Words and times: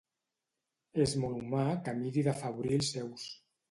És 1.05 1.13
molt 1.25 1.39
humà 1.43 1.69
que 1.87 1.97
miri 2.03 2.27
d'afavorir 2.31 2.79
els 2.83 2.95
seus. 2.99 3.33